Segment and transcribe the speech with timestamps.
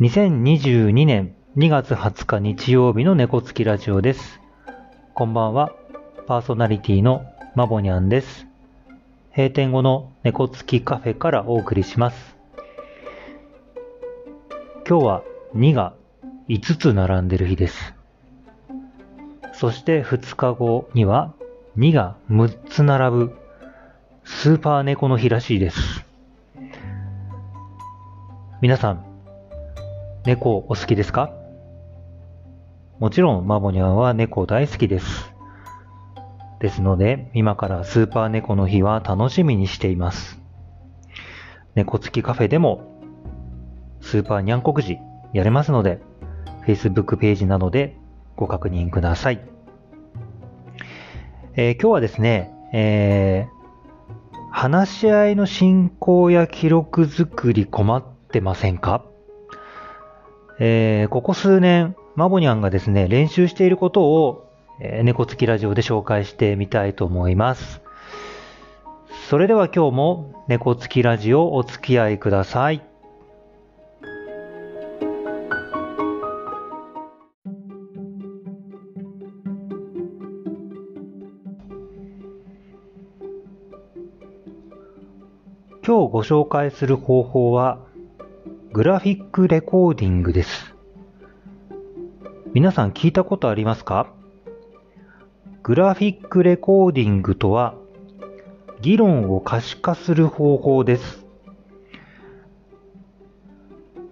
[0.00, 4.40] 2022年2月20日日曜日の猫つきラジオです。
[5.12, 5.74] こんばんは、
[6.26, 8.46] パーソナリティのまぼにゃんです。
[9.36, 12.34] 閉店後の猫つきカフェからお送りします。
[14.88, 15.22] 今日は
[15.54, 15.92] 2が
[16.48, 17.92] 5つ並んでる日です。
[19.52, 21.34] そして2日後には
[21.76, 23.36] 2が6つ並ぶ
[24.24, 26.06] スーパー猫の日らしいです。
[28.62, 29.09] 皆さん、
[30.26, 31.32] 猫お好きですか？
[32.98, 35.32] もちろん、マボニャンは猫大好きです。
[36.60, 40.38] ですので、今からスーパー猫の日は楽しみにしています。
[41.74, 43.00] 猫付きカフェでも、
[44.02, 44.98] スーパーにゃんこくじ
[45.32, 46.02] やれますので、
[46.66, 47.96] Facebook ページなどで
[48.36, 49.40] ご確認ください。
[51.54, 53.60] えー今日はですね、えー
[54.52, 59.04] 話し合いの進行や記録作り困ってませんか？
[60.62, 64.46] えーここ数年、マボニャンがですね、練習していることを、
[64.78, 67.80] えー猫付きラジオで紹介してみたいと思います。
[69.30, 72.82] それでは今日も猫付きラジオお付き合いください。
[85.82, 87.89] 今日ご紹介する方法は、
[88.72, 90.76] グラフィックレコーディングです。
[92.54, 94.12] 皆さん聞いたことありますか？
[95.64, 97.74] グラフィックレコーディングとは、
[98.80, 101.26] 議論を可視化する方法です。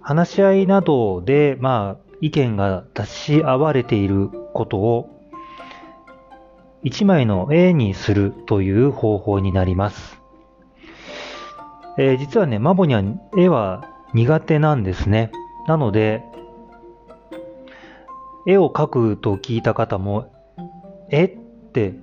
[0.00, 5.08] 話し合いなどで、まあ、意見が出し合われていることを、
[6.82, 10.20] 一枚の絵にするという方法になります。
[11.96, 13.04] えー実はね、マボには
[13.36, 15.30] 絵は苦手なんですね。
[15.66, 16.22] なので、
[18.46, 20.32] 絵を描くと聞いた方も、
[21.10, 21.24] え？
[21.24, 21.38] っ
[21.72, 21.94] て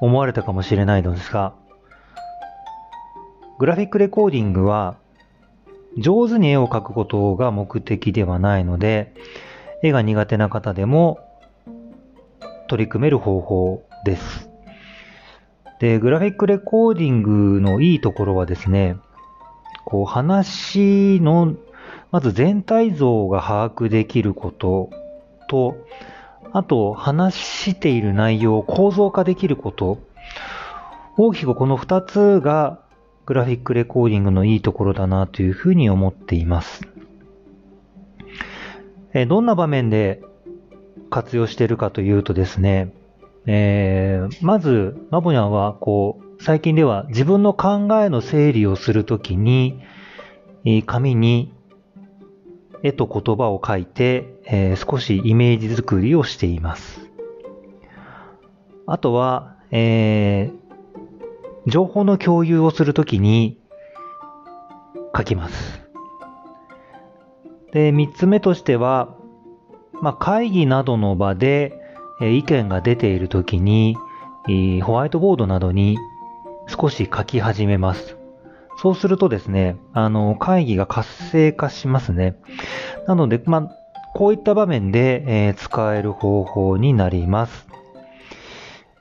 [0.00, 1.54] 思われたかもしれないのですが、
[3.58, 4.96] グラフィックレコーディングは、
[5.96, 9.14] 上手に絵を描くことが目的ではないので、
[9.82, 11.18] 絵が苦手な方でも
[12.68, 14.50] 取り組める方法です。
[15.80, 18.96] で、グラフィックレコーディングのいいところはですね、
[19.86, 21.54] こう話の、
[22.10, 24.90] まず全体像が把握できること
[25.48, 25.76] と、
[26.52, 30.00] あと話している内容を構造化できること、
[31.16, 32.80] 大きくこの二つが
[33.26, 36.80] グラフィックレコーディングのいいところだなというふうに思っています。
[39.14, 40.20] えどんな場面で
[41.10, 42.92] 活用しているかというとですね、
[43.46, 49.80] えーまず、マボニャンは、こう、最近では自分の考えの整理をするときに、
[50.86, 51.52] 紙に
[52.82, 57.00] 絵と言葉を書いて、えー少しイメージ作りをしています。
[58.86, 60.66] あとは、えー
[61.68, 63.58] 情報の共有をするときに
[65.16, 65.82] 書きます。
[67.72, 69.16] で、三つ目としては、
[70.00, 71.76] まあ、会議などの場で、
[72.20, 73.96] えー意見が出ているときに、
[74.48, 75.98] えーホワイトボードなどに
[76.66, 78.16] 少し書き始めます。
[78.78, 82.36] そうするとですね、あの、会議が活性化しますね。
[83.06, 83.70] なので、まあ、
[84.14, 87.66] こういった場面で、えー使える方法になります。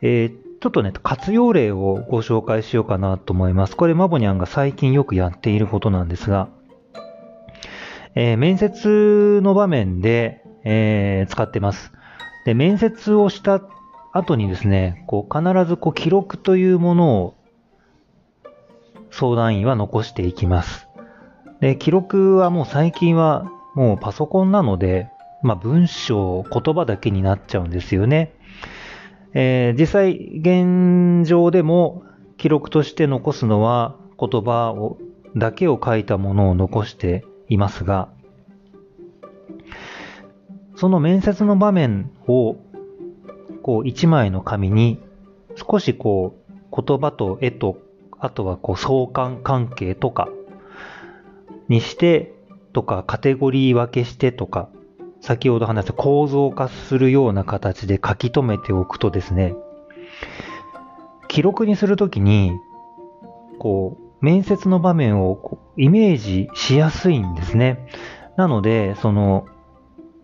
[0.01, 3.75] えーちょっとね、活用例をご紹介しようかなと思います。
[3.75, 6.47] これ、マボニャンが最近よくやっていることなんですが、
[8.15, 11.91] えー面接の場面で、えー使ってます。
[12.45, 13.61] で、面接をした
[14.11, 17.35] 後にですね、こう必ずこう記録というものを
[19.15, 20.89] 相談員は残していきます。
[21.61, 25.09] で、記録はもう最近はもうパソコンなので、
[25.41, 28.33] まあ文章、言葉だけになっちゃうんですよね。
[29.33, 32.03] えー実際、現状でも
[32.37, 34.97] 記録として残すのは言葉を
[35.35, 38.09] だけを書いたものを残していますが、
[40.75, 42.57] その面接の場面を
[43.63, 44.99] こう一枚の紙に
[45.55, 47.77] 少しこう言葉と絵と
[48.25, 50.29] あとはこう相関関係とか
[51.69, 52.33] にして
[52.73, 54.67] とかカテゴリー分けしてとか
[55.21, 59.53] 先ほど話した構造化するような形で書き留めておくとですね
[61.27, 62.51] 記録にするときに
[63.59, 67.87] こう面接の場面をイメージしやすいんですね。
[68.37, 69.45] なのでその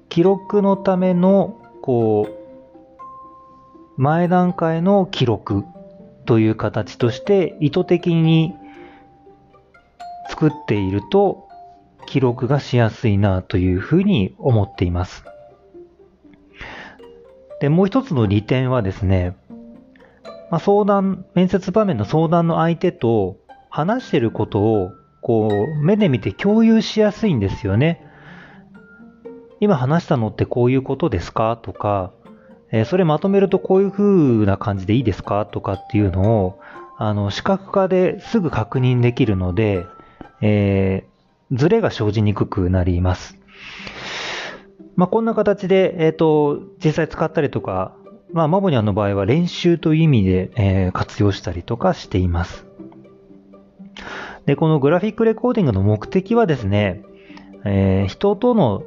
[0.10, 2.28] 記録のためのこ
[3.98, 5.66] う前段階の記録
[6.26, 8.54] という形として意図的に
[10.30, 11.48] 作っていると
[12.06, 15.24] 記録がしやすいなというふうに思っています。
[17.60, 19.36] で、もう一つの利点はですね、
[20.50, 23.38] まあ、相談、面接場面の相談の相手と
[23.70, 24.92] 話してることを
[25.22, 28.06] こう目で見て共有しやすいんですよね。
[29.60, 32.12] 今話したのってこういうことですかとか、
[32.72, 35.46] え、それまとめるとこういう風な感じでいいですか？
[35.46, 36.60] とかっていうのを、
[36.98, 39.86] あの、視覚化ですぐ確認できるので、
[40.42, 43.38] えー、ズレが生じにくくなります。
[44.96, 47.96] まあ、こんな形で、えっ、ー、と、実際使ったりとか、
[48.34, 52.66] まあ、マボニャンの場合は練習という意味で、えー、活用したりとかしています。
[54.46, 57.04] で、このグラフィックレコーディングの目的はですね、
[57.66, 58.84] えー、人との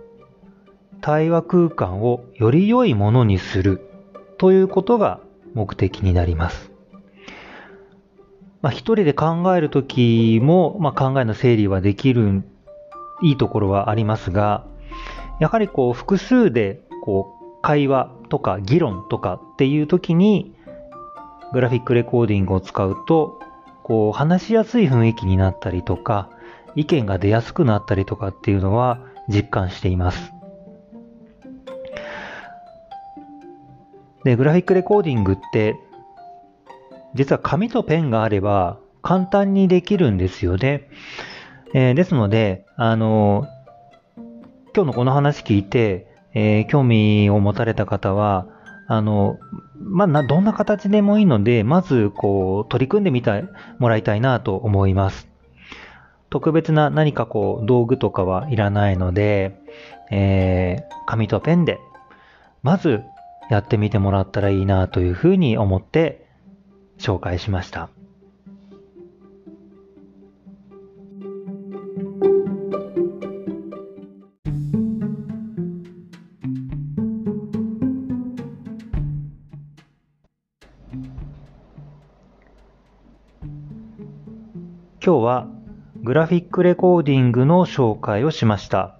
[1.04, 3.86] 対話空間をより良いものにする
[4.38, 5.20] ということが
[5.52, 6.70] 目的になります。
[8.62, 12.42] まあ、一人で考えるときも、まあ、考えの整理はできる
[13.22, 14.64] いいところはありますが、
[15.40, 20.54] やはりこう複数でこう会話とか議論とかっていう時に
[21.52, 23.42] グラフィックレコーディングを使うと
[23.82, 26.30] こう話しやすい雰囲気になったりとか
[26.74, 30.33] 意見が出やすくなったりとかっていうのは実感しています。
[34.24, 35.76] で、グラフィックレコーディングって
[37.14, 40.88] 実は紙とペンがあれば簡単にできるんですよね。
[41.74, 43.46] えー、ですので、あの、
[44.74, 48.46] 今日のこの話聞いて、えー、興味を持たれた方は、
[48.86, 49.38] あの、
[49.78, 53.48] まあ、どんな形でもいいので、まず、こう、取り組んでみたい、
[53.78, 55.28] もらいたいなと思います。
[56.30, 59.60] 特別な何かこう、道具とかはいらないので、
[60.10, 61.78] えー、紙とペンで、
[62.62, 63.02] まず
[63.50, 66.26] やってみてもらったらいいなというふうに思って
[66.98, 67.90] 紹介しました。
[85.06, 85.46] 今日は
[86.02, 88.98] グラフィックレコーディングの紹介をしました。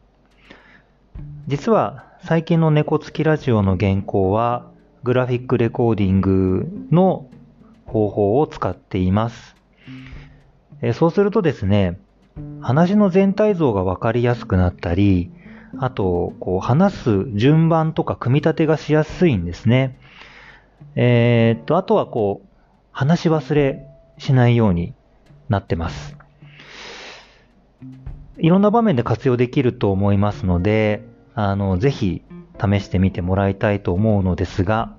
[1.47, 4.71] 実は最近の猫つきラジオの原稿は
[5.03, 7.29] グラフィックレコーディングの
[7.85, 9.57] 方法を使っています。
[10.81, 12.01] えそうするとですね、
[12.63, 15.31] 話の全体像がわかりやすくなったり、
[15.77, 19.99] あと、こう話す順番とか組み立てがしやすいんですね。
[20.97, 22.49] えー、っと、あとはこう、
[22.91, 23.87] 話し忘れ
[24.17, 24.95] しないように
[25.51, 26.17] なってます。
[28.39, 32.23] いろんな場面で活用できると思いますので、あの、ぜひ
[32.61, 34.97] 試してみてもらいたいと思うのですが、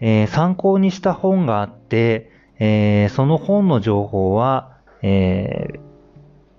[0.00, 5.80] えー、参考にした本があって、えー、その本の情報は、えー、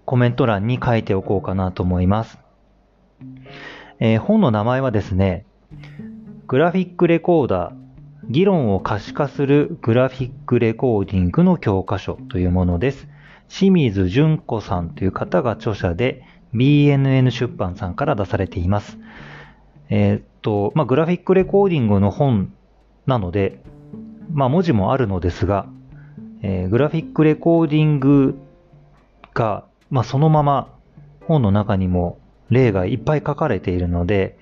[0.06, 2.40] コメント欄に書いておこうかなと思います。
[4.02, 5.46] え本の名前はですね、
[6.48, 13.08] グラフィックレコーダー議論を可視化するグラフィックレコーディングの教科書というものです。
[13.50, 16.24] 清水純子さんという方が著者で
[16.54, 18.98] BNN 出版さんから出されています。
[19.90, 22.54] えー、っと、まあ、グラフィックレコーディングの本
[23.06, 23.62] なので、
[24.32, 25.68] まあ、文字もあるのですが、
[26.42, 28.38] えー、グラフィックレコーディング
[29.34, 30.70] が、まあ、そのまま
[31.26, 32.20] 本の中にも
[32.50, 34.38] 例がいっぱい書かれているので、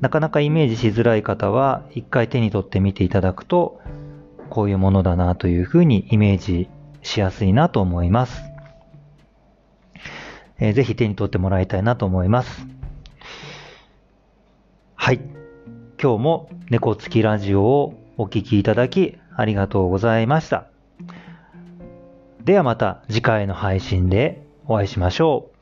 [0.00, 3.80] なかなかイメージしづらい方は、一回手に取ってみていただくと、
[4.48, 6.68] こういうものだなというふうにイメージ
[7.02, 8.49] しやすいなと思います。
[10.60, 12.66] えー、ぜひ手に取ってもらいたいなと思います。
[14.94, 15.20] はい。
[16.00, 20.66] 今日も猫付きラジオをお聴きいただきありがとうございました。
[22.44, 25.59] ではまた次回の配信でお会いしましょう。